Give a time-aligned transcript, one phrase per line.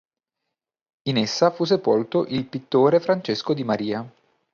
[1.09, 4.11] In essa fu sepolto il pittore Francesco Di Maria.